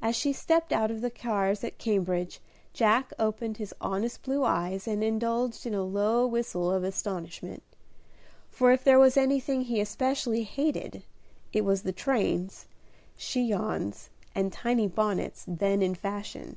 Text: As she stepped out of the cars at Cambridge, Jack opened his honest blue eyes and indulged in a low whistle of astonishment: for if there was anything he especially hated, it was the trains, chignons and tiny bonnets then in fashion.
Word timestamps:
As 0.00 0.16
she 0.16 0.32
stepped 0.32 0.72
out 0.72 0.90
of 0.90 1.02
the 1.02 1.10
cars 1.10 1.62
at 1.62 1.76
Cambridge, 1.76 2.40
Jack 2.72 3.12
opened 3.18 3.58
his 3.58 3.74
honest 3.82 4.22
blue 4.22 4.42
eyes 4.44 4.88
and 4.88 5.04
indulged 5.04 5.66
in 5.66 5.74
a 5.74 5.82
low 5.82 6.26
whistle 6.26 6.70
of 6.72 6.82
astonishment: 6.82 7.62
for 8.48 8.72
if 8.72 8.82
there 8.82 8.98
was 8.98 9.18
anything 9.18 9.60
he 9.60 9.78
especially 9.78 10.44
hated, 10.44 11.02
it 11.52 11.66
was 11.66 11.82
the 11.82 11.92
trains, 11.92 12.66
chignons 13.18 14.08
and 14.34 14.54
tiny 14.54 14.88
bonnets 14.88 15.44
then 15.46 15.82
in 15.82 15.94
fashion. 15.94 16.56